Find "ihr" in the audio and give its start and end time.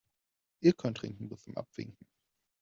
0.61-0.73